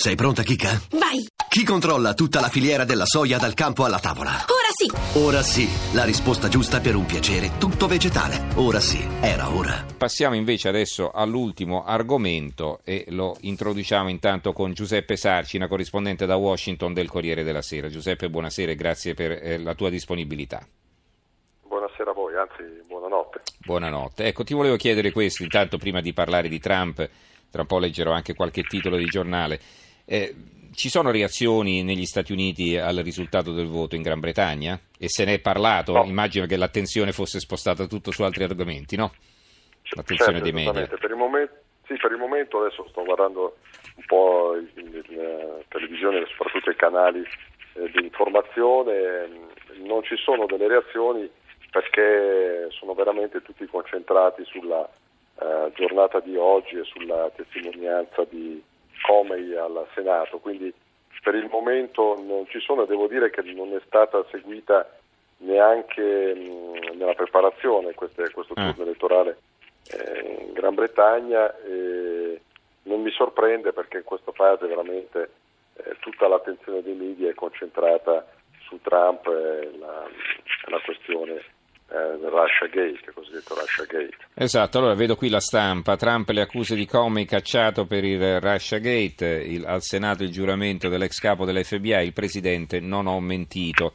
Sei 0.00 0.14
pronta, 0.14 0.44
Kika? 0.44 0.80
Vai! 0.92 1.26
Chi 1.48 1.64
controlla 1.64 2.14
tutta 2.14 2.38
la 2.38 2.46
filiera 2.46 2.84
della 2.84 3.04
soia 3.04 3.36
dal 3.36 3.54
campo 3.54 3.84
alla 3.84 3.98
tavola? 3.98 4.30
Ora 4.30 4.70
sì! 4.70 5.18
Ora 5.18 5.42
sì, 5.42 5.66
la 5.92 6.04
risposta 6.04 6.46
giusta 6.46 6.78
per 6.78 6.94
un 6.94 7.04
piacere 7.04 7.58
tutto 7.58 7.88
vegetale. 7.88 8.46
Ora 8.54 8.78
sì, 8.78 9.04
era 9.20 9.52
ora. 9.52 9.84
Passiamo 9.98 10.36
invece 10.36 10.68
adesso 10.68 11.10
all'ultimo 11.10 11.84
argomento 11.84 12.78
e 12.84 13.06
lo 13.08 13.36
introduciamo 13.40 14.08
intanto 14.08 14.52
con 14.52 14.72
Giuseppe 14.72 15.16
Sarci, 15.16 15.56
una 15.56 15.66
corrispondente 15.66 16.26
da 16.26 16.36
Washington 16.36 16.94
del 16.94 17.08
Corriere 17.08 17.42
della 17.42 17.60
Sera. 17.60 17.88
Giuseppe, 17.88 18.30
buonasera 18.30 18.70
e 18.70 18.76
grazie 18.76 19.14
per 19.14 19.32
eh, 19.32 19.58
la 19.58 19.74
tua 19.74 19.90
disponibilità. 19.90 20.64
Buonasera 21.66 22.12
a 22.12 22.14
voi, 22.14 22.36
anzi 22.36 22.86
buonanotte. 22.86 23.40
Buonanotte. 23.64 24.26
Ecco, 24.26 24.44
ti 24.44 24.54
volevo 24.54 24.76
chiedere 24.76 25.10
questo, 25.10 25.42
intanto 25.42 25.76
prima 25.76 26.00
di 26.00 26.12
parlare 26.12 26.48
di 26.48 26.60
Trump, 26.60 26.98
tra 27.50 27.62
un 27.62 27.66
po' 27.66 27.80
leggerò 27.80 28.12
anche 28.12 28.34
qualche 28.34 28.62
titolo 28.62 28.96
di 28.96 29.06
giornale. 29.06 29.60
Eh, 30.10 30.34
ci 30.74 30.88
sono 30.88 31.10
reazioni 31.10 31.82
negli 31.82 32.06
Stati 32.06 32.32
Uniti 32.32 32.78
al 32.78 32.96
risultato 32.96 33.52
del 33.52 33.66
voto 33.66 33.94
in 33.94 34.00
Gran 34.00 34.20
Bretagna? 34.20 34.80
E 34.98 35.08
se 35.08 35.26
ne 35.26 35.34
è 35.34 35.40
parlato? 35.40 35.92
No. 35.92 36.04
Immagino 36.04 36.46
che 36.46 36.56
l'attenzione 36.56 37.12
fosse 37.12 37.40
spostata 37.40 37.86
tutto 37.86 38.10
su 38.10 38.22
altri 38.22 38.44
argomenti, 38.44 38.96
no? 38.96 39.12
L'attenzione 39.90 40.38
Certo, 40.38 40.50
dei 40.50 40.64
media. 40.64 40.86
Per 40.86 41.10
il, 41.10 41.16
momento, 41.16 41.54
sì, 41.86 41.96
per 41.96 42.12
il 42.12 42.16
momento 42.16 42.60
adesso 42.60 42.86
sto 42.88 43.04
guardando 43.04 43.58
un 43.96 44.04
po' 44.06 44.56
in 44.56 45.02
televisione, 45.68 46.24
soprattutto 46.26 46.70
i 46.70 46.76
canali 46.76 47.20
eh, 47.74 47.90
di 47.90 48.04
informazione, 48.04 49.28
non 49.82 50.02
ci 50.04 50.16
sono 50.16 50.46
delle 50.46 50.68
reazioni 50.68 51.28
perché 51.70 52.68
sono 52.70 52.94
veramente 52.94 53.42
tutti 53.42 53.66
concentrati 53.66 54.42
sulla 54.46 54.88
eh, 55.40 55.70
giornata 55.74 56.20
di 56.20 56.34
oggi 56.36 56.76
e 56.76 56.84
sulla 56.84 57.30
testimonianza 57.36 58.24
di 58.24 58.62
Comey 59.02 59.54
al 59.54 59.86
Senato, 59.94 60.38
quindi 60.38 60.72
per 61.22 61.34
il 61.34 61.48
momento 61.50 62.16
non 62.20 62.46
ci 62.48 62.60
sono, 62.60 62.84
devo 62.84 63.06
dire 63.06 63.30
che 63.30 63.42
non 63.42 63.74
è 63.74 63.80
stata 63.86 64.24
seguita 64.30 64.88
neanche 65.38 66.34
mh, 66.34 66.96
nella 66.96 67.14
preparazione 67.14 67.94
queste, 67.94 68.30
questo 68.30 68.54
Ah. 68.56 68.70
turno 68.70 68.84
elettorale 68.84 69.38
eh, 69.90 70.44
in 70.46 70.52
Gran 70.52 70.74
Bretagna 70.74 71.54
e 71.60 72.40
non 72.84 73.02
mi 73.02 73.10
sorprende 73.10 73.72
perché 73.72 73.98
in 73.98 74.04
questa 74.04 74.32
fase 74.32 74.66
veramente 74.66 75.30
eh, 75.74 75.96
tutta 76.00 76.28
l'attenzione 76.28 76.82
dei 76.82 76.94
media 76.94 77.30
è 77.30 77.34
concentrata 77.34 78.26
su 78.66 78.80
Trump 78.80 79.26
e 79.26 79.70
la, 79.78 80.06
la 80.66 80.80
questione 80.84 81.42
eh, 81.90 82.28
Russia 82.28 82.66
Gate, 82.66 83.00
il 83.06 83.12
cosiddetto 83.14 83.54
Russia 83.54 83.84
Gate. 83.84 84.16
Esatto, 84.34 84.78
allora 84.78 84.94
vedo 84.94 85.16
qui 85.16 85.28
la 85.28 85.40
stampa. 85.40 85.96
Trump 85.96 86.28
le 86.30 86.42
accuse 86.42 86.74
di 86.74 86.86
Comey 86.86 87.24
cacciato 87.24 87.86
per 87.86 88.04
il 88.04 88.40
Russiagate, 88.40 89.26
il, 89.26 89.64
al 89.64 89.82
Senato 89.82 90.22
il 90.22 90.30
giuramento 90.30 90.88
dell'ex 90.88 91.18
capo 91.18 91.44
dell'FBI, 91.44 92.04
il 92.04 92.12
presidente 92.12 92.80
non 92.80 93.06
ho 93.06 93.18
mentito. 93.20 93.92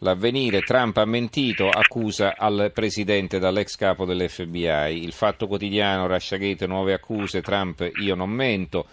L'avvenire, 0.00 0.60
Trump 0.60 0.96
ha 0.98 1.04
mentito, 1.04 1.68
accusa 1.68 2.36
al 2.36 2.70
presidente 2.72 3.40
dall'ex 3.40 3.74
capo 3.74 4.04
dell'FBI. 4.04 5.02
Il 5.02 5.12
fatto 5.12 5.48
quotidiano, 5.48 6.06
Russiagate, 6.06 6.68
nuove 6.68 6.92
accuse, 6.92 7.42
Trump 7.42 7.88
io 8.00 8.14
non 8.14 8.30
mento. 8.30 8.86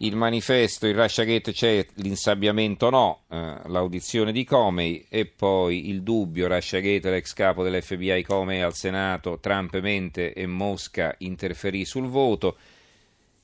Il 0.00 0.14
manifesto, 0.14 0.86
il 0.86 0.94
Russiagate 0.94 1.52
c'è, 1.52 1.86
l'insabbiamento 1.94 2.90
no, 2.90 3.22
eh, 3.30 3.60
l'audizione 3.64 4.30
di 4.30 4.44
Comey 4.44 5.06
e 5.08 5.24
poi 5.24 5.88
il 5.88 6.02
dubbio, 6.02 6.48
Russiagate, 6.48 7.08
l'ex 7.08 7.32
capo 7.32 7.62
dell'FBI 7.62 8.22
Comey 8.22 8.60
al 8.60 8.74
Senato, 8.74 9.38
Trump 9.40 9.80
mente 9.80 10.34
e 10.34 10.46
Mosca 10.46 11.14
interferì 11.20 11.86
sul 11.86 12.08
voto. 12.08 12.58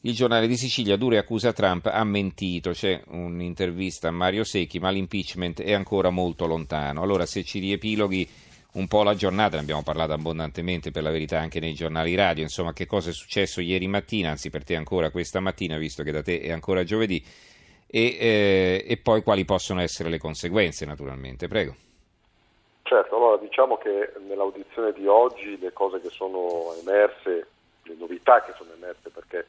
Il 0.03 0.15
giornale 0.15 0.47
di 0.47 0.59
Sicilia, 0.59 0.97
dure 0.97 1.17
accusa 1.17 1.55
Trump, 1.55 1.87
ha 1.87 2.05
mentito, 2.05 2.73
c'è 2.73 3.01
un'intervista 3.07 4.09
a 4.09 4.11
Mario 4.11 4.45
Secchi, 4.45 4.79
ma 4.79 4.91
l'impeachment 4.91 5.63
è 5.63 5.73
ancora 5.73 6.11
molto 6.11 6.45
lontano. 6.45 7.01
Allora 7.01 7.25
se 7.25 7.45
ci 7.45 7.61
riepiloghi 7.61 8.29
un 8.73 8.89
po' 8.89 9.03
la 9.03 9.15
giornata, 9.15 9.57
ne 9.57 9.63
abbiamo 9.63 9.83
parlato 9.83 10.13
abbondantemente 10.13 10.91
per 10.91 11.03
la 11.03 11.11
verità 11.11 11.39
anche 11.39 11.61
nei 11.61 11.75
giornali 11.75 12.15
radio, 12.15 12.43
insomma 12.43 12.73
che 12.73 12.87
cosa 12.87 13.11
è 13.11 13.13
successo 13.13 13.61
ieri 13.61 13.87
mattina, 13.87 14.31
anzi 14.31 14.49
per 14.49 14.65
te 14.65 14.77
ancora 14.77 15.11
questa 15.11 15.41
mattina, 15.41 15.77
visto 15.77 16.03
che 16.03 16.11
da 16.11 16.23
te 16.23 16.41
è 16.41 16.51
ancora 16.51 16.83
giovedì, 16.83 17.23
e, 17.87 18.17
eh, 18.19 18.85
e 18.89 18.97
poi 18.97 19.23
quali 19.23 19.45
possono 19.45 19.83
essere 19.83 20.09
le 20.09 20.19
conseguenze 20.19 20.87
naturalmente, 20.87 21.49
prego. 21.49 21.75
Certo, 22.83 23.17
allora 23.17 23.37
diciamo 23.37 23.77
che 23.77 24.13
nell'audizione 24.27 24.93
di 24.93 25.07
oggi 25.07 25.59
le 25.59 25.73
cose 25.73 26.01
che 26.01 26.11
sono 26.11 26.75
emerse, 26.81 27.47
le 27.83 27.95
novità 27.99 28.43
che 28.43 28.53
sono 28.57 28.71
emerse 28.75 29.11
perché 29.11 29.47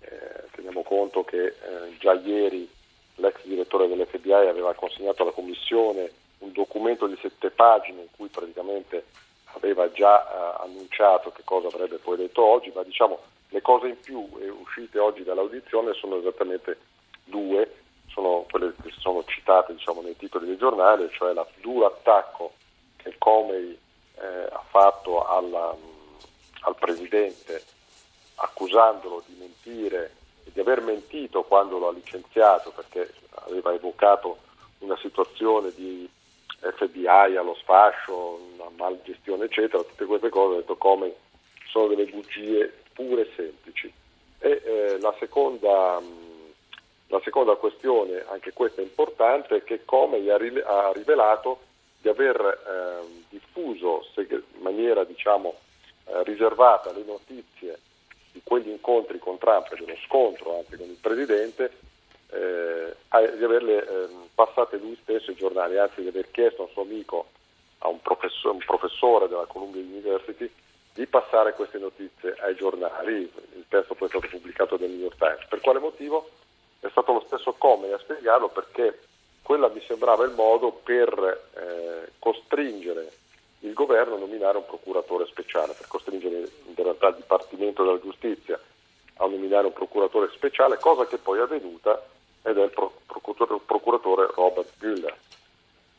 eh, 0.00 0.48
teniamo 0.52 0.82
conto 0.82 1.24
che 1.24 1.46
eh, 1.46 1.54
già 1.98 2.12
ieri 2.12 2.68
l'ex 3.16 3.44
direttore 3.44 3.88
dell'FBI 3.88 4.32
aveva 4.32 4.74
consegnato 4.74 5.22
alla 5.22 5.30
Commissione 5.30 6.10
un 6.44 6.52
documento 6.52 7.06
di 7.06 7.16
sette 7.20 7.50
pagine 7.50 8.02
in 8.02 8.08
cui 8.14 8.28
praticamente 8.28 9.06
aveva 9.54 9.90
già 9.90 10.22
eh, 10.22 10.64
annunciato 10.64 11.32
che 11.32 11.42
cosa 11.44 11.68
avrebbe 11.68 11.96
poi 11.96 12.16
detto 12.16 12.44
oggi, 12.44 12.70
ma 12.74 12.82
diciamo 12.82 13.18
le 13.48 13.62
cose 13.62 13.88
in 13.88 14.00
più 14.00 14.28
eh, 14.40 14.48
uscite 14.48 14.98
oggi 14.98 15.22
dall'audizione 15.22 15.94
sono 15.94 16.18
esattamente 16.18 16.78
due, 17.24 17.82
sono 18.08 18.46
quelle 18.50 18.74
che 18.82 18.92
sono 18.98 19.24
citate 19.24 19.74
diciamo, 19.74 20.02
nei 20.02 20.16
titoli 20.16 20.46
dei 20.46 20.56
giornali, 20.56 21.08
cioè 21.12 21.32
la 21.32 21.46
duro 21.60 21.86
attacco 21.86 22.54
che 22.96 23.14
Comey 23.18 23.78
eh, 24.16 24.48
ha 24.50 24.62
fatto 24.68 25.26
alla, 25.26 25.72
mh, 25.72 26.16
al 26.62 26.76
Presidente 26.76 27.62
accusandolo 28.36 29.22
di 29.26 29.36
mentire 29.38 30.16
e 30.44 30.50
di 30.52 30.60
aver 30.60 30.80
mentito 30.80 31.44
quando 31.44 31.78
lo 31.78 31.88
ha 31.88 31.92
licenziato 31.92 32.70
perché 32.72 33.14
aveva 33.46 33.72
evocato 33.72 34.38
una 34.78 34.96
situazione 34.98 35.72
di 35.74 36.08
FBI 36.72 37.36
allo 37.36 37.54
sfascio, 37.56 38.40
una 38.54 38.70
malgestione 38.76 39.44
eccetera, 39.44 39.82
tutte 39.82 40.04
queste 40.04 40.28
cose 40.28 40.54
ha 40.54 40.58
detto 40.58 40.76
come 40.76 41.14
sono 41.68 41.88
delle 41.88 42.06
bugie 42.06 42.72
pure 42.92 43.22
e 43.22 43.30
semplici. 43.34 43.92
E 44.38 44.62
eh, 44.64 44.98
la, 45.00 45.14
seconda, 45.18 45.98
mh, 46.00 46.52
la 47.08 47.20
seconda 47.24 47.54
questione, 47.56 48.24
anche 48.28 48.52
questa 48.52 48.80
importante, 48.80 49.56
è 49.56 49.64
che 49.64 49.84
Comey 49.84 50.28
ha, 50.30 50.92
rivelato 50.92 51.60
di 52.00 52.08
aver 52.08 52.36
eh, 52.40 53.24
diffuso 53.28 54.06
in 54.16 54.42
maniera 54.60 55.04
diciamo, 55.04 55.54
eh, 56.06 56.22
riservata 56.24 56.92
le 56.92 57.02
notizie 57.04 57.78
di 58.32 58.40
quegli 58.42 58.68
incontri 58.68 59.18
con 59.18 59.38
Trump 59.38 59.72
e 59.72 59.76
dello 59.76 59.96
scontro 60.06 60.58
anche 60.58 60.76
con 60.76 60.88
il 60.88 60.98
Presidente, 61.00 61.72
eh, 62.34 63.36
di 63.36 63.44
averle 63.44 63.86
eh, 63.86 64.08
passate 64.34 64.76
lui 64.78 64.98
stesso 65.02 65.30
ai 65.30 65.36
giornali, 65.36 65.78
anzi 65.78 66.02
di 66.02 66.08
aver 66.08 66.30
chiesto 66.30 66.62
a 66.62 66.64
un 66.64 66.70
suo 66.72 66.82
amico, 66.82 67.26
a 67.78 67.88
un, 67.88 68.00
professor- 68.00 68.52
un 68.52 68.58
professore 68.58 69.28
della 69.28 69.46
Columbia 69.46 69.80
University, 69.80 70.50
di 70.94 71.06
passare 71.06 71.54
queste 71.54 71.78
notizie 71.78 72.36
ai 72.40 72.54
giornali. 72.54 73.30
Il 73.54 73.64
testo 73.68 73.94
poi 73.94 74.08
è 74.08 74.10
stato 74.10 74.28
pubblicato 74.28 74.76
dal 74.76 74.88
New 74.88 75.00
York 75.00 75.16
Times. 75.16 75.46
Per 75.48 75.60
quale 75.60 75.78
motivo? 75.78 76.30
È 76.80 76.88
stato 76.90 77.12
lo 77.12 77.24
stesso 77.26 77.54
Comey 77.54 77.92
a 77.92 77.98
spiegarlo 77.98 78.48
perché 78.48 78.98
quella 79.42 79.68
mi 79.68 79.82
sembrava 79.86 80.24
il 80.24 80.32
modo 80.32 80.70
per 80.70 81.50
eh, 81.54 82.12
costringere 82.18 83.12
il 83.60 83.72
governo 83.72 84.16
a 84.16 84.18
nominare 84.18 84.58
un 84.58 84.66
procuratore 84.66 85.26
speciale, 85.26 85.72
per 85.72 85.86
costringere 85.86 86.48
in 86.66 86.74
realtà 86.74 87.08
il 87.08 87.16
Dipartimento 87.16 87.82
della 87.82 88.00
Giustizia 88.00 88.60
a 89.16 89.26
nominare 89.26 89.66
un 89.66 89.72
procuratore 89.72 90.30
speciale, 90.32 90.78
cosa 90.78 91.06
che 91.06 91.18
poi 91.18 91.38
è 91.38 91.42
avvenuta 91.42 92.02
ed 92.44 92.58
è 92.58 92.62
il 92.62 92.70
pro- 92.70 92.92
procuratore, 93.06 94.28
Robert 94.34 94.70
Mueller. 94.80 95.16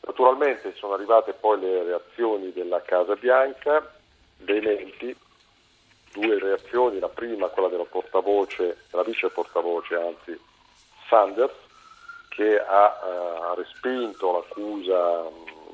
Naturalmente 0.06 0.72
sono 0.76 0.94
arrivate 0.94 1.32
poi 1.32 1.58
le 1.58 1.82
reazioni 1.82 2.52
della 2.52 2.80
Casa 2.82 3.16
Bianca, 3.16 3.92
dei 4.36 4.60
menti, 4.60 5.14
due 6.12 6.38
reazioni, 6.38 7.00
la 7.00 7.08
prima 7.08 7.48
quella 7.48 7.68
della 7.68 7.84
portavoce, 7.84 8.84
della 8.90 9.02
vice 9.02 9.28
portavoce 9.28 9.96
anzi, 9.96 10.38
Sanders, 11.08 11.54
che 12.28 12.60
ha 12.60 13.00
eh, 13.02 13.54
respinto 13.56 14.32
l'accusa 14.32 15.28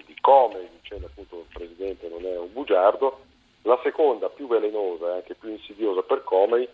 di 0.06 0.16
Comey 0.20 0.68
dicendo 0.80 1.06
appunto 1.06 1.36
che 1.36 1.42
il 1.42 1.48
Presidente 1.52 2.08
non 2.08 2.24
è 2.24 2.38
un 2.38 2.52
bugiardo, 2.52 3.20
la 3.62 3.78
seconda 3.82 4.28
più 4.30 4.46
velenosa 4.46 5.08
e 5.08 5.14
anche 5.16 5.34
più 5.34 5.50
insidiosa 5.50 6.02
per 6.02 6.24
Comey 6.24 6.66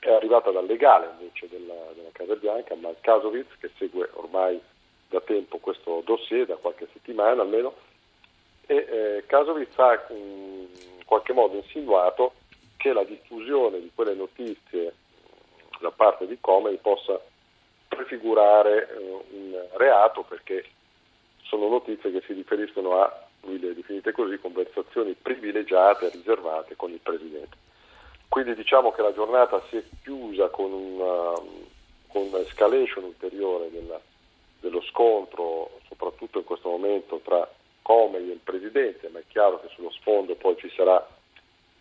è 0.00 0.12
arrivata 0.12 0.50
dal 0.50 0.66
legale 0.66 1.10
invece 1.18 1.48
della, 1.48 1.92
della 1.94 2.08
Casa 2.12 2.34
Bianca, 2.34 2.74
Mark 2.74 3.00
Kasovitz, 3.00 3.56
che 3.60 3.70
segue 3.78 4.08
ormai 4.14 4.60
da 5.08 5.20
tempo 5.20 5.58
questo 5.58 6.02
dossier, 6.04 6.46
da 6.46 6.56
qualche 6.56 6.88
settimana 6.92 7.42
almeno, 7.42 7.74
e 8.66 8.76
eh, 8.76 9.24
Kasovitz 9.26 9.78
ha 9.78 10.06
in 10.10 10.66
qualche 11.04 11.32
modo 11.32 11.56
insinuato 11.56 12.32
che 12.76 12.92
la 12.92 13.04
diffusione 13.04 13.80
di 13.80 13.90
quelle 13.94 14.14
notizie 14.14 14.94
da 15.80 15.90
parte 15.90 16.26
di 16.26 16.38
Comey 16.40 16.76
possa 16.76 17.20
prefigurare 17.88 18.88
eh, 18.88 19.24
un 19.30 19.66
reato 19.72 20.22
perché 20.22 20.64
sono 21.42 21.68
notizie 21.68 22.12
che 22.12 22.22
si 22.26 22.32
riferiscono 22.32 23.00
a, 23.02 23.26
lui 23.42 23.58
le 23.58 23.74
definite 23.74 24.12
così, 24.12 24.38
conversazioni 24.38 25.14
privilegiate 25.20 26.10
riservate 26.10 26.76
con 26.76 26.90
il 26.90 27.00
Presidente. 27.02 27.56
Quindi 28.30 28.54
diciamo 28.54 28.92
che 28.92 29.02
la 29.02 29.12
giornata 29.12 29.60
si 29.68 29.76
è 29.76 29.82
chiusa 30.02 30.50
con 30.50 30.72
una, 30.72 31.32
con 32.06 32.28
un'escalation 32.28 33.02
ulteriore 33.02 33.72
della, 33.72 34.00
dello 34.60 34.80
scontro, 34.82 35.80
soprattutto 35.88 36.38
in 36.38 36.44
questo 36.44 36.68
momento 36.68 37.20
tra 37.24 37.50
Comey 37.82 38.28
e 38.28 38.34
il 38.34 38.38
Presidente, 38.38 39.08
ma 39.08 39.18
è 39.18 39.24
chiaro 39.26 39.60
che 39.60 39.66
sullo 39.74 39.90
sfondo 39.90 40.36
poi 40.36 40.56
ci 40.58 40.70
sarà 40.76 41.04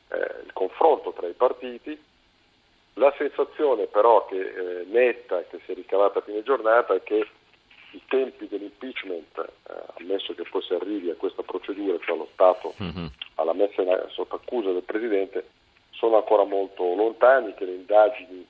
eh, 0.08 0.18
il 0.44 0.52
confronto 0.54 1.12
tra 1.12 1.28
i 1.28 1.34
partiti. 1.34 1.96
La 2.94 3.14
sensazione 3.16 3.86
però 3.86 4.26
che 4.26 4.40
eh, 4.40 4.86
netta 4.86 5.44
che 5.44 5.60
si 5.66 5.72
è 5.74 5.76
ricavata 5.76 6.18
a 6.18 6.24
fine 6.24 6.42
giornata 6.42 6.96
è 6.96 7.04
che 7.04 7.28
i 7.92 8.02
tempi 8.08 8.48
dell'impeachment, 8.48 9.38
eh, 9.38 9.74
ammesso 10.00 10.34
che 10.34 10.46
poi 10.50 10.64
si 10.64 10.74
arrivi 10.74 11.12
a 11.12 11.16
questa 11.16 11.44
procedura, 11.44 12.00
cioè 12.00 12.16
allo 12.16 12.30
Stato, 12.34 12.74
mm-hmm. 12.82 13.06
alla 13.36 13.54
messa 13.54 13.84
in, 13.84 14.06
sotto 14.10 14.34
accusa 14.34 14.72
del 14.72 14.82
Presidente, 14.82 15.58
sono 16.00 16.16
ancora 16.16 16.46
molto 16.46 16.96
lontani, 16.96 17.54
che 17.54 17.66
le 17.66 17.74
indagini 17.74 18.48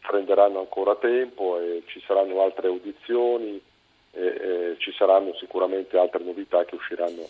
prenderanno 0.00 0.58
ancora 0.58 0.96
tempo 0.96 1.60
e 1.60 1.84
ci 1.86 2.02
saranno 2.04 2.42
altre 2.42 2.66
audizioni 2.66 3.62
e, 4.10 4.20
e 4.20 4.76
ci 4.78 4.92
saranno 4.92 5.32
sicuramente 5.36 5.96
altre 5.96 6.24
novità 6.24 6.64
che 6.64 6.74
usciranno 6.74 7.22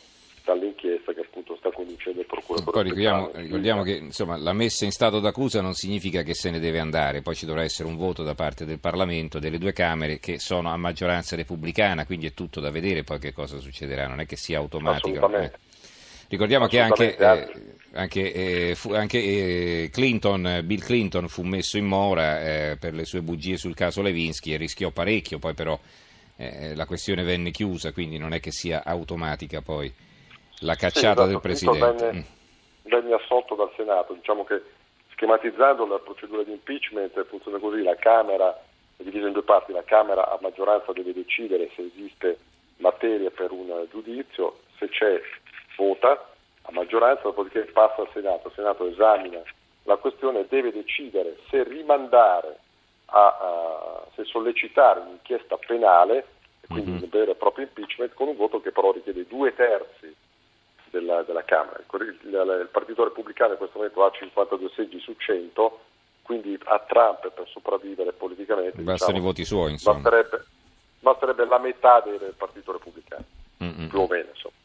dall'inchiesta 0.43 1.13
che 1.13 1.21
appunto 1.21 1.55
sta 1.57 1.71
conducendo 1.71 2.21
il 2.21 2.27
procuratore. 2.27 2.73
Poi 2.73 2.83
ricordiamo, 2.83 3.31
ricordiamo 3.35 3.83
che 3.83 3.93
insomma, 3.93 4.39
la 4.39 4.55
messa 4.55 4.87
in 4.87 4.91
stato 4.91 5.21
d'accusa 5.21 5.61
non 5.61 5.75
significa 5.75 6.23
che 6.23 6.35
se 6.35 6.51
ne 6.51 6.59
deve 6.59 6.81
andare, 6.81 7.21
poi 7.21 7.35
ci 7.35 7.45
dovrà 7.45 7.63
essere 7.63 7.89
un 7.89 7.97
voto 7.97 8.23
da 8.23 8.35
parte 8.35 8.65
del 8.65 8.81
Parlamento, 8.81 9.39
delle 9.39 9.59
due 9.59 9.73
Camere 9.73 10.19
che 10.19 10.39
sono 10.39 10.71
a 10.71 10.77
maggioranza 10.79 11.37
repubblicana, 11.37 12.07
quindi 12.07 12.27
è 12.27 12.33
tutto 12.33 12.59
da 12.59 12.71
vedere 12.71 13.05
poi 13.05 13.19
che 13.19 13.33
cosa 13.33 13.59
succederà, 13.59 14.09
non 14.09 14.19
è 14.21 14.27
che 14.27 14.37
sia 14.37 14.59
automatico. 14.59 15.31
Eh. 15.37 15.53
Ricordiamo 16.32 16.67
che 16.67 16.81
anche, 16.81 17.14
eh, 17.14 17.46
anche, 17.93 18.32
eh, 18.32 18.75
fu, 18.75 18.94
anche 18.94 19.19
eh, 19.19 19.90
Clinton, 19.93 20.62
Bill 20.64 20.81
Clinton 20.81 21.29
fu 21.29 21.43
messo 21.43 21.76
in 21.76 21.84
mora 21.84 22.40
eh, 22.40 22.79
per 22.81 22.94
le 22.94 23.05
sue 23.05 23.20
bugie 23.20 23.58
sul 23.58 23.75
caso 23.75 24.00
Levinsky 24.00 24.55
e 24.55 24.56
rischiò 24.56 24.88
parecchio, 24.88 25.38
poi 25.38 25.52
però 25.52 25.79
eh, 26.38 26.75
la 26.75 26.87
questione 26.87 27.23
venne 27.23 27.50
chiusa, 27.50 27.93
quindi 27.93 28.17
non 28.17 28.32
è 28.32 28.40
che 28.40 28.50
sia 28.50 28.82
automatica 28.82 29.61
poi 29.61 29.93
la 30.61 30.75
cacciata 30.75 31.25
sì, 31.25 31.29
del 31.29 31.40
Presidente. 31.43 32.06
Venne, 32.06 32.19
mm. 32.20 32.88
venne 32.88 33.12
assolto 33.12 33.55
dal 33.55 33.70
Senato, 33.76 34.14
diciamo 34.14 34.44
che 34.44 34.62
schematizzando 35.12 35.84
la 35.84 35.99
procedura 35.99 36.44
di 36.44 36.52
impeachment 36.52 37.26
funziona 37.26 37.58
così, 37.58 37.82
la 37.82 37.96
Camera 37.96 38.58
è 38.96 39.02
divisa 39.02 39.26
in 39.26 39.34
due 39.34 39.43
parti, 39.43 39.73
la 39.73 39.84
Camera 39.84 40.31
a 40.31 40.38
maggioranza 40.40 40.93
deve 40.93 41.12
decidere 41.12 41.69
se 41.76 41.90
esiste 41.94 42.38
materia 42.79 43.31
per 43.31 43.50
un 43.50 43.87
giudizio, 43.90 44.61
se 44.79 44.88
c'è 44.88 45.20
vota 45.82 46.31
a 46.62 46.73
maggioranza, 46.73 47.23
dopodiché 47.23 47.62
passa 47.73 48.02
al 48.02 48.11
Senato, 48.12 48.49
il 48.49 48.55
Senato 48.55 48.87
esamina 48.87 49.43
la 49.84 49.96
questione 49.96 50.40
e 50.40 50.46
deve 50.49 50.70
decidere 50.70 51.38
se 51.50 51.64
rimandare, 51.64 52.58
a, 53.06 53.26
a, 53.26 54.06
se 54.14 54.25
sollecitare 54.25 55.00
un'inchiesta 55.00 55.56
penale, 55.56 56.26
quindi 56.69 56.93
mm-hmm. 56.93 57.02
un 57.02 57.08
vero 57.11 57.31
e 57.32 57.34
proprio 57.34 57.64
impeachment, 57.64 58.14
con 58.14 58.29
un 58.29 58.37
voto 58.37 58.61
che 58.61 58.70
però 58.70 58.93
richiede 58.93 59.26
due 59.26 59.52
terzi 59.55 60.14
della, 60.90 61.23
della 61.23 61.44
Camera. 61.44 61.81
Il, 61.81 62.19
il, 62.23 62.29
il, 62.29 62.69
Partito 62.70 63.02
Repubblicano 63.02 63.52
in 63.52 63.58
questo 63.58 63.79
momento 63.79 64.05
ha 64.05 64.11
52 64.11 64.70
seggi 64.75 65.00
su 65.00 65.14
100, 65.17 65.81
quindi 66.23 66.56
a 66.64 66.79
Trump 66.87 67.29
per 67.32 67.49
sopravvivere 67.49 68.12
politicamente 68.12 68.81
bastano 68.82 69.12
diciamo, 69.12 69.19
i 69.19 69.20
voti 69.20 69.44
suoi, 69.44 69.73
insomma. 69.73 69.99
Basterebbe, 69.99 70.44
basterebbe 71.00 71.44
la 71.46 71.58
metà 71.58 72.00
del 72.00 72.34
Partito 72.37 72.70
Repubblicano, 72.70 73.25
Mm-mm. 73.62 73.88
più 73.88 73.99
o 73.99 74.06
meno. 74.06 74.29
Insomma. 74.31 74.61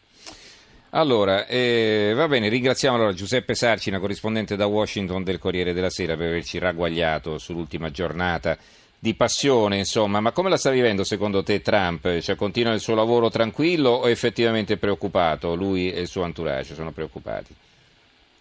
Allora, 0.97 1.45
eh, 1.45 2.13
va 2.15 2.27
bene, 2.27 2.49
ringraziamo 2.49 2.95
allora 2.95 3.13
Giuseppe 3.13 3.53
Sarcina, 3.53 3.99
corrispondente 3.99 4.55
da 4.55 4.65
Washington 4.65 5.23
del 5.23 5.37
Corriere 5.37 5.71
della 5.71 5.91
Sera, 5.91 6.17
per 6.17 6.29
averci 6.29 6.57
ragguagliato 6.57 7.37
sull'ultima 7.37 7.91
giornata 7.91 8.57
di 8.97 9.13
passione, 9.13 9.77
insomma. 9.77 10.21
Ma 10.21 10.31
come 10.31 10.49
la 10.49 10.57
sta 10.57 10.71
vivendo 10.71 11.03
secondo 11.03 11.43
te 11.43 11.61
Trump? 11.61 12.17
Cioè, 12.17 12.35
continua 12.35 12.73
il 12.73 12.79
suo 12.79 12.95
lavoro 12.95 13.29
tranquillo 13.29 13.91
o 13.91 14.09
effettivamente 14.09 14.77
preoccupato? 14.77 15.53
Lui 15.53 15.93
e 15.93 15.99
il 15.99 16.07
suo 16.07 16.25
entourage 16.25 16.73
sono 16.73 16.91
preoccupati? 16.91 17.53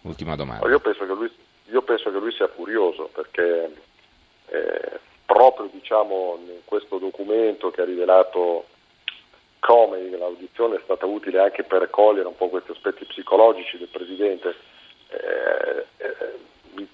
Ultima 0.01 0.35
domanda. 0.35 0.67
Io 0.67 0.79
penso 0.79 1.05
che 1.05 1.13
lui, 1.13 1.31
penso 1.85 2.11
che 2.11 2.17
lui 2.17 2.31
sia 2.31 2.47
furioso 2.47 3.07
perché 3.13 3.71
eh, 4.47 4.99
proprio 5.27 5.69
diciamo, 5.71 6.39
in 6.43 6.61
questo 6.65 6.97
documento 6.97 7.69
che 7.69 7.81
ha 7.81 7.85
rivelato 7.85 8.65
come 9.59 10.09
l'audizione 10.09 10.75
è 10.75 10.81
stata 10.83 11.05
utile 11.05 11.39
anche 11.39 11.63
per 11.63 11.89
cogliere 11.89 12.27
un 12.27 12.35
po' 12.35 12.49
questi 12.49 12.71
aspetti 12.71 13.05
psicologici 13.05 13.77
del 13.77 13.89
Presidente. 13.89 14.55
Eh, 15.09 15.85
eh, 15.97 16.37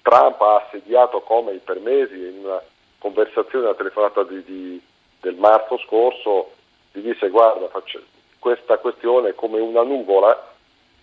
Trump 0.02 0.40
ha 0.42 0.64
assediato 0.66 1.20
Comey 1.20 1.58
per 1.58 1.80
mesi 1.80 2.14
in 2.14 2.44
una 2.44 2.60
conversazione, 2.98 3.66
una 3.66 3.74
telefonata 3.74 4.22
di, 4.22 4.44
di, 4.44 4.82
del 5.20 5.34
marzo 5.36 5.78
scorso, 5.78 6.52
gli 6.92 7.00
disse 7.00 7.28
guarda 7.30 7.68
faccio, 7.68 8.02
questa 8.38 8.78
questione 8.78 9.30
è 9.30 9.34
come 9.34 9.60
una 9.60 9.82
nuvola 9.82 10.52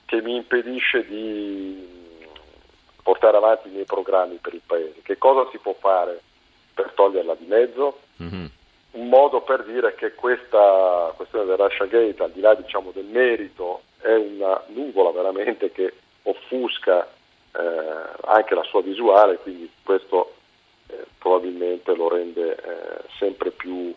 che 0.05 0.21
mi 0.21 0.35
impedisce 0.35 1.05
di 1.07 1.87
portare 3.01 3.37
avanti 3.37 3.69
i 3.69 3.71
miei 3.71 3.85
programmi 3.85 4.35
per 4.35 4.53
il 4.53 4.61
Paese. 4.65 5.01
Che 5.01 5.17
cosa 5.17 5.49
si 5.49 5.57
può 5.57 5.73
fare 5.73 6.21
per 6.73 6.91
toglierla 6.93 7.35
di 7.35 7.45
mezzo? 7.45 7.99
Mm-hmm 8.21 8.45
un 8.91 9.07
modo 9.07 9.41
per 9.41 9.63
dire 9.63 9.95
che 9.95 10.13
questa 10.13 11.13
questione 11.15 11.45
del 11.45 11.57
Russia 11.57 11.85
Gate, 11.85 12.21
al 12.21 12.31
di 12.31 12.41
là 12.41 12.53
diciamo, 12.55 12.91
del 12.91 13.05
merito, 13.05 13.83
è 13.99 14.13
una 14.13 14.61
nuvola 14.67 15.11
veramente 15.11 15.71
che 15.71 15.93
offusca 16.23 17.07
eh, 17.53 17.59
anche 18.25 18.55
la 18.55 18.63
sua 18.63 18.81
visuale, 18.81 19.37
quindi 19.37 19.71
questo 19.83 20.33
eh, 20.87 21.05
probabilmente 21.17 21.95
lo 21.95 22.09
rende 22.09 22.55
eh, 22.55 23.01
sempre 23.17 23.51
più 23.51 23.93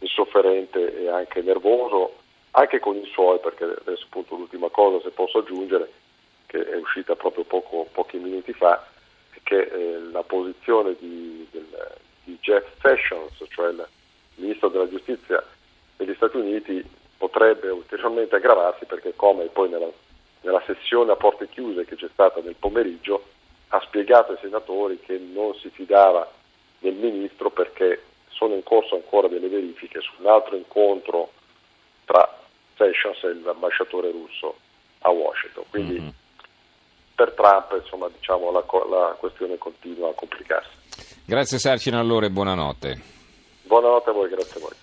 insofferente 0.00 1.02
e 1.02 1.08
anche 1.08 1.42
nervoso, 1.42 2.14
anche 2.52 2.78
con 2.78 2.96
i 2.96 3.06
suoi, 3.12 3.38
perché 3.40 3.64
adesso 3.64 4.04
appunto 4.06 4.36
l'ultima 4.36 4.68
cosa, 4.70 5.02
se 5.02 5.10
posso 5.10 5.38
aggiungere, 5.38 5.90
che 6.46 6.64
è 6.64 6.76
uscita 6.76 7.14
proprio 7.16 7.44
poco, 7.44 7.86
pochi 7.92 8.16
minuti 8.16 8.52
fa, 8.54 8.86
è 9.30 9.38
che 9.42 9.60
eh, 9.60 9.98
la 10.10 10.22
posizione 10.22 10.94
di, 10.98 11.46
del, 11.50 11.66
di 12.24 12.38
Jeff 12.40 12.66
Sessions, 12.80 13.44
cioè 13.50 13.70
il 13.70 13.86
ministro 14.38 14.68
della 14.68 14.88
giustizia 14.88 15.44
degli 15.96 16.14
Stati 16.14 16.36
Uniti 16.36 16.84
potrebbe 17.16 17.68
ulteriormente 17.70 18.36
aggravarsi 18.36 18.84
perché 18.84 19.12
come 19.16 19.44
poi 19.46 19.68
nella, 19.68 19.90
nella 20.42 20.62
sessione 20.66 21.12
a 21.12 21.16
porte 21.16 21.48
chiuse 21.48 21.84
che 21.84 21.96
c'è 21.96 22.08
stata 22.12 22.40
nel 22.40 22.54
pomeriggio 22.58 23.24
ha 23.68 23.80
spiegato 23.80 24.32
ai 24.32 24.38
senatori 24.40 24.98
che 25.00 25.18
non 25.18 25.54
si 25.56 25.68
fidava 25.70 26.30
del 26.78 26.94
ministro 26.94 27.50
perché 27.50 28.02
sono 28.28 28.54
in 28.54 28.62
corso 28.62 28.94
ancora 28.94 29.28
delle 29.28 29.48
verifiche 29.48 30.00
su 30.00 30.10
un 30.18 30.26
altro 30.26 30.56
incontro 30.56 31.32
tra 32.04 32.38
Sessions 32.76 33.22
e 33.24 33.34
l'ambasciatore 33.42 34.10
russo 34.12 34.56
a 35.00 35.10
Washington. 35.10 35.64
Quindi 35.68 35.98
mm-hmm. 35.98 36.08
per 37.14 37.32
Trump 37.32 37.76
insomma, 37.82 38.08
diciamo, 38.08 38.52
la, 38.52 38.64
la 38.88 39.16
questione 39.18 39.58
continua 39.58 40.10
a 40.10 40.14
complicarsi. 40.14 40.70
Grazie 41.26 41.58
Sarcino 41.58 41.98
allora 41.98 42.26
e 42.26 42.30
buonanotte. 42.30 43.17
Buonanotte 43.68 44.08
a 44.08 44.12
voi, 44.14 44.30
grazie 44.30 44.56
a 44.56 44.60
voi. 44.60 44.76